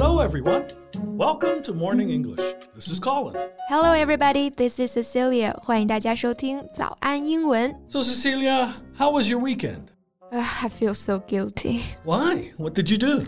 [0.00, 0.66] Hello, everyone.
[1.04, 2.40] Welcome to Morning English.
[2.74, 3.36] This is Colin.
[3.68, 4.50] Hello, everybody.
[4.50, 5.56] This is Cecilia.
[5.62, 7.74] 欢迎大家收听早安英文。
[7.88, 9.92] So, Cecilia, how was your weekend?
[10.32, 11.82] Uh, I feel so guilty.
[12.04, 12.52] Why?
[12.56, 13.24] What did you do?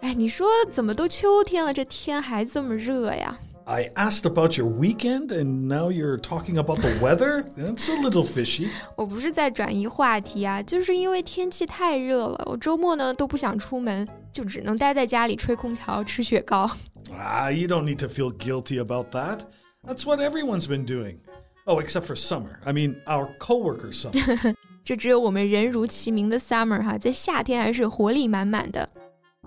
[0.00, 3.36] 哎，你说怎么都秋天了，这天还这么热呀？
[3.64, 7.44] I asked about your weekend, and now you're talking about the weather?
[7.54, 8.70] That's a little fishy.
[8.96, 16.70] 我不是在转移话题啊，就是因为天气太热了，我周末呢都不想出门，就只能待在家里吹空调、吃雪糕。
[17.12, 19.40] Ah, you don't need to feel guilty about that.
[19.86, 21.18] That's what everyone's been doing.
[21.66, 22.60] Oh, except for summer.
[22.64, 24.54] I mean, our coworker summer.
[24.82, 28.88] 这只有我们人如其名的 summer 哈，在夏天还是活力满满的。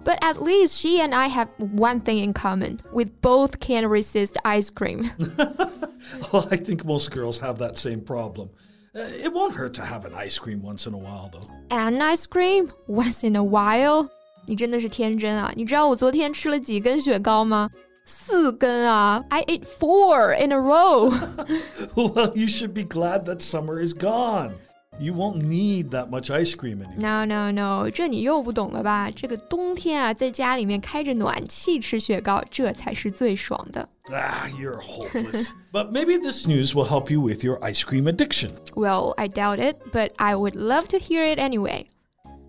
[0.03, 2.79] But at least she and I have one thing in common.
[2.91, 5.11] We both can't resist ice cream.
[6.31, 8.49] well, I think most girls have that same problem.
[8.95, 11.47] Uh, it won't hurt to have an ice cream once in a while, though.
[11.69, 14.09] And ice cream once in a while.
[14.47, 15.51] 你真的是天真啊！
[15.55, 17.69] 你知道我昨天吃了几根雪糕吗？
[18.05, 19.23] 四根啊！
[19.29, 21.11] I ate four in a row.
[21.95, 24.53] well, you should be glad that summer is gone.
[24.99, 26.99] You won't need that much ice cream anymore.
[26.99, 29.09] No, no, no，这你又不懂了吧？
[29.09, 33.87] 这个冬天啊，在家里面开着暖气吃雪糕，这才是最爽的。
[34.09, 35.51] Ah, you're hopeless.
[35.71, 38.51] but maybe this news will help you with your ice cream addiction.
[38.75, 41.85] Well, I doubt it, but I would love to hear it anyway.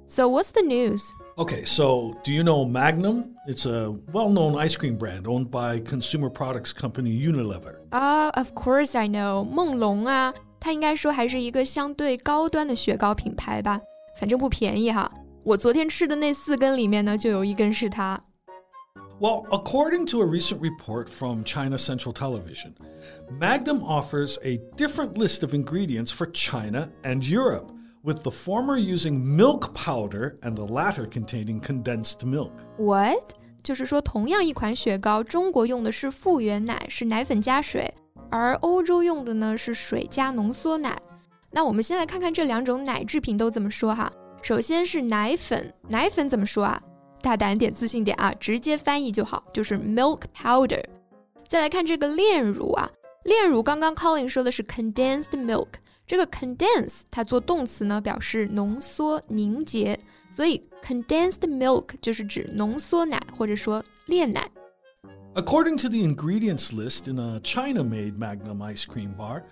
[0.06, 1.00] So, what's the news?
[1.38, 3.36] Okay, so do you know Magnum?
[3.46, 7.76] It's a well known ice cream brand owned by consumer products company Unilever.
[7.92, 10.34] Ah, of course I know，梦龙啊，
[10.66, 13.80] 它应该说还是一个相对高端的雪糕品牌吧，
[14.18, 15.10] 反正不便宜哈。
[15.44, 18.20] 我昨天吃的那四根里面呢，就有一根是它。
[19.20, 22.74] Well, according to a recent report from China Central Television,
[23.38, 27.70] Magnum offers a different list of ingredients for China and Europe,
[28.02, 32.50] with the former using milk powder and the latter containing condensed milk.
[32.78, 33.36] What？
[33.62, 37.94] 就是说，同样一款雪糕，中国用的是复原奶，是奶粉加水，
[38.29, 40.99] 而欧洲用的呢是水加浓缩奶。
[41.51, 44.11] 那我们先来看看这两种奶制品都怎么说哈。
[44.41, 46.81] 首先是奶粉，奶粉怎么说啊？
[47.21, 50.83] 大胆点，自信点啊，直接翻译就好，就是 milk powder。
[51.47, 52.89] 再来看这个炼乳啊，
[53.23, 55.67] 炼乳刚刚 Colin 说的是 condensed milk，
[56.05, 59.99] 这个 condense 它做动词呢表示浓缩、凝结，
[60.29, 64.47] 所以 condensed milk 就是指浓缩奶或者说炼奶。
[65.36, 69.44] According to the ingredients list in a China made Magnum ice cream bar,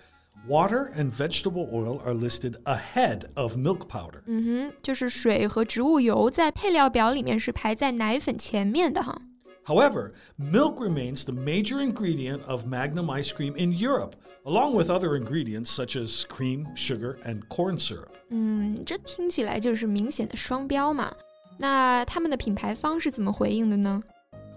[0.47, 4.21] water and vegetable oil are listed ahead of milk powder.
[4.27, 9.19] 嗯哼，就是水和植物油在配料表里面是排在奶粉前面的哈。
[9.65, 14.13] However, milk remains the major ingredient of Magnum ice cream in Europe,
[14.43, 18.09] along with other ingredients such as cream, sugar, and corn syrup.
[18.29, 21.13] 嗯，这听起来就是明显的双标嘛。
[21.59, 24.01] 那他们的品牌方是怎么回应的呢？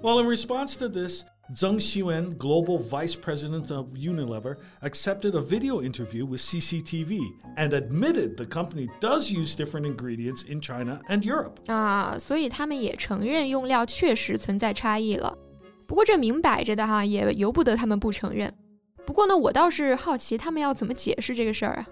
[0.05, 5.81] Well, in response to this, Zheng Xiwen, global vice president of Unilever, accepted a video
[5.81, 7.19] interview with CCTV
[7.57, 11.59] and admitted the company does use different ingredients in China and Europe.
[11.69, 15.39] 啊，所以他们也承认用料确实存在差异了。
[15.87, 18.53] 不过这明摆着的哈，也由不得他们不承认。
[19.07, 21.87] 不过呢，我倒是好奇他们要怎么解释这个事儿啊？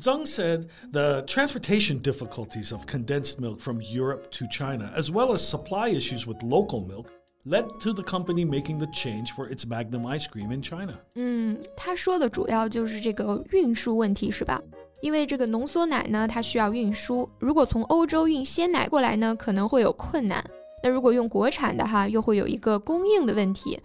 [0.00, 5.38] Zheng said the transportation difficulties of condensed milk from Europe to China, as well as
[5.38, 7.10] supply issues with local milk,
[7.45, 10.93] led to the company making the change for its Magnum ice cream in China.
[11.15, 14.61] 嗯，他说的主要就是这个运输问题是吧？
[15.01, 20.43] 因为这个浓缩奶呢，它需要运输，如果从欧洲运鲜奶过来呢，可能会有困难。
[20.83, 23.79] 那如果用国产的哈，又会有一个供应的问题。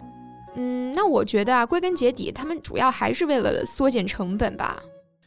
[0.57, 4.83] 嗯，那我觉得啊，归根结底，他们主要还是为了缩减成本吧。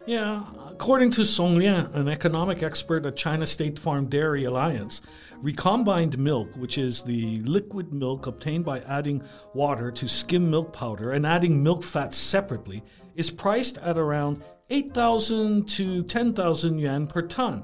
[0.07, 5.01] Yeah, according to Song Lian, an economic expert at China State Farm Dairy Alliance,
[5.41, 9.23] recombined milk, which is the liquid milk obtained by adding
[9.55, 12.83] water to skim milk powder and adding milk fat separately,
[13.15, 17.63] is priced at around 8,000 to 10,000 yuan per ton.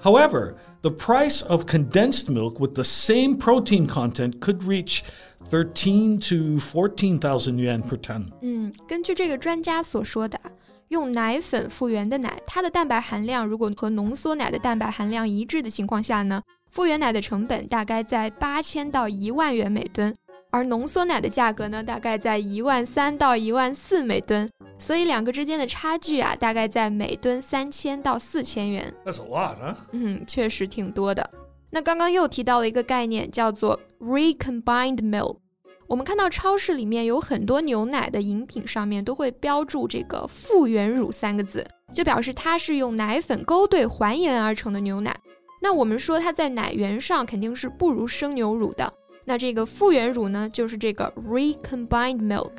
[0.00, 5.02] However, the price of condensed milk with the same protein content could reach
[5.46, 8.32] 13 to 14,000 yuan per ton.
[8.42, 10.50] 嗯，根据这个专家所说的啊，
[10.89, 16.41] 用奶粉复原的奶，它的蛋白含量如果和浓缩奶的蛋白含量一致的情况下呢，
[16.71, 20.13] 复原奶的成本大概在八千到一万元每吨，
[20.51, 28.93] 而浓缩奶的价格呢，大概在一万三到一万四每吨，所以两个之间的差距啊，大概在每吨三千到四千元。
[29.03, 29.75] That's a lot, huh?
[29.91, 31.29] 嗯，确实挺多的。
[31.71, 35.39] 那刚刚又提到了一个概念，叫做 recombined milk。
[35.87, 45.15] 我们看到超市里面有很多牛奶的饮品上面都会标注这个复原乳三个字，就表示它是用奶粉勾兑还原而成的牛奶。
[45.61, 48.91] 那我们说它在奶源上肯定是不如生牛乳的，
[49.25, 52.51] 那这个复原乳呢，就是这个 recombined milk。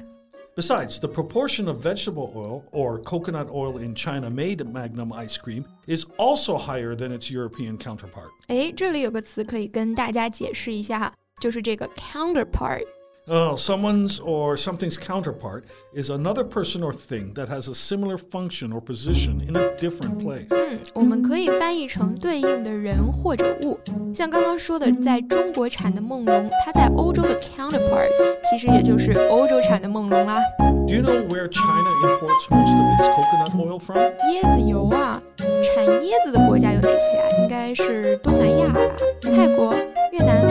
[0.54, 5.64] Besides, the proportion of vegetable oil or coconut oil in China made Magnum ice cream
[5.86, 8.30] is also higher than its European counterpart.
[8.46, 12.86] 哎，这里有个词可以跟大家解释一下哈，就是这个 counterpart。
[13.27, 18.81] Oh, someone's or something's counterpart is another person or thing that has a similar function or
[18.81, 20.47] position in a different place.
[20.49, 23.79] 嗯，我们可以翻译成对应的人或者物。
[24.13, 28.09] 像刚刚说的，在中国产的梦龙，它在欧洲的 counterpart
[28.49, 30.39] 其实也就是欧洲产的梦龙啦。
[30.59, 33.99] Do you know where China imports most of its coconut oil from?
[34.33, 37.29] 椰子油啊，产椰子的国家有哪些啊？
[37.39, 38.81] 应该是东南亚吧，
[39.21, 39.73] 泰国、
[40.11, 40.41] 越南。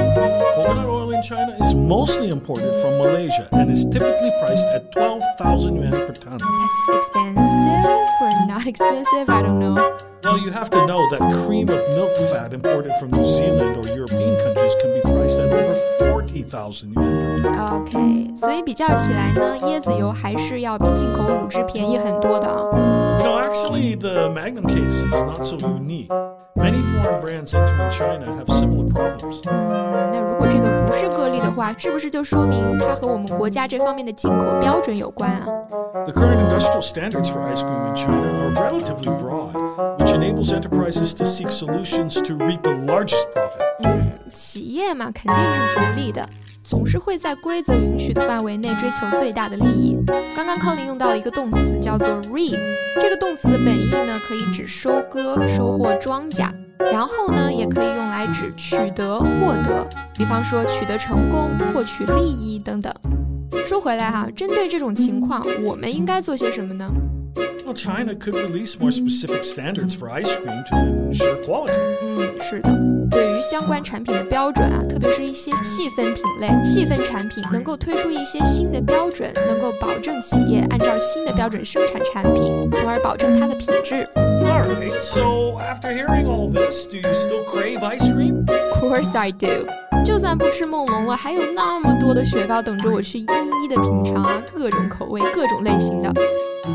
[0.56, 5.76] Coconut oil in China is mostly imported from Malaysia and is typically priced at 12,000
[5.76, 6.38] yuan per ton.
[6.38, 7.87] That's expensive
[8.20, 9.28] or not expensive?
[9.28, 9.76] I don't know.
[10.22, 13.88] Well, you have to know that cream of milk fat imported from New Zealand or
[13.88, 15.75] European countries can be priced at over
[16.11, 17.82] 40,000 yuan per ton.
[17.82, 23.19] OK，所以比较起来呢，椰子油还是要比进口乳汁便宜很多的啊。
[23.20, 26.08] You know, actually, the Magnum case is not so unique.
[26.64, 29.40] Many foreign brands entering China have similar problems.
[29.50, 35.46] 嗯，那如果这个不是个例的话，是不是就说明它和我们国家这方面的进口标准有关啊？
[36.05, 39.55] The current industrial standards for ice cream in China are relatively broad,
[39.99, 43.62] which enables enterprises to seek solutions to reap the largest profit.
[43.84, 46.28] 嗯，企业嘛，肯定是逐利的，
[46.65, 49.95] 总是会在规则允许的范围内追求最大的利益。
[50.35, 52.57] 刚刚 Colin 用到了一个动词，叫做 reap。
[53.00, 62.91] 这个动词的本意呢，可以指收割、收获庄稼，然后呢，也可以用来指取得、获得，比方说取得成功、获取利益等等。
[63.63, 66.91] 说回来哈，针对这种情况，我们应该做些什么呢
[67.63, 70.75] ？Well, China could release more specific standards for ice cream to
[71.11, 71.79] ensure quality.
[72.01, 72.71] 嗯，是的，
[73.50, 84.07] 相关产品的标准啊，特别是一些细分品类、细分产品，能够推出一些新的标准，能够保证企业按照新的标准生产产品，从而保证它的品质。
[84.15, 88.45] All right, so after hearing all this, do you still crave ice cream?
[88.47, 89.68] Of course I do。
[90.03, 96.12] 就算不吃梦龙了，还有那么多的雪糕等着我去一一的品尝啊，各种口味、各种类型的。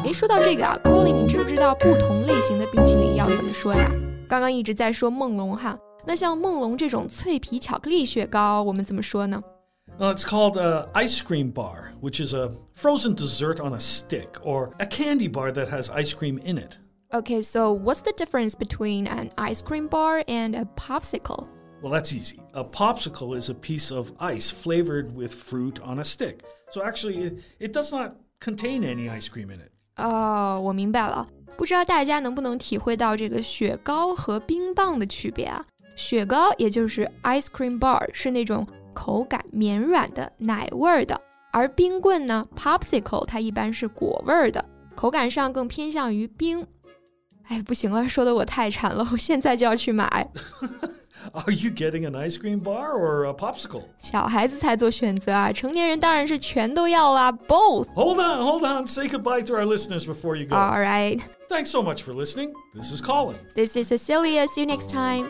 [0.05, 3.91] 诶，说到这个啊，Colin，你知不知道不同类型的冰淇淋要怎么说呀？
[4.29, 9.42] 刚刚一直在说梦龙哈，那像梦龙这种脆皮巧克力雪糕，我们怎么说呢？
[9.98, 14.40] Well, it's called a ice cream bar, which is a frozen dessert on a stick,
[14.44, 16.80] or a candy bar that has ice cream in it.
[17.12, 21.48] Okay, so what's the difference between an ice cream bar and a popsicle?
[21.82, 22.40] Well, that's easy.
[22.54, 26.44] A popsicle is a piece of ice flavored with fruit on a stick.
[26.72, 29.72] So actually, it, it does not contain any ice cream in it.
[29.96, 31.30] 哦，我明白了。
[31.56, 35.66] 不知道大家能不能体会到这个雪糕和冰棒的区别啊？
[35.96, 41.20] 雪糕也就是 ice cream bar，是那种口感绵软的奶味儿的，
[41.52, 44.64] 而冰棍呢，popsicle 它一般是果味儿的，
[44.96, 46.66] 口感上更偏向于冰。
[47.48, 50.32] 哎，不行了，说的我太馋了，我现在就要去买。
[51.32, 53.84] Are you getting an ice cream bar or a popsicle?
[54.00, 57.88] 小孩子才做选择啊，成年人当然是全都要啦，both。
[57.96, 58.86] Hold on, hold on.
[58.86, 60.56] Say goodbye to our listeners before you go.
[60.56, 62.54] All right, Thanks so much for listening.
[62.74, 63.38] This is Colin.
[63.56, 64.48] this is Cecilia.
[64.48, 65.30] See you next time.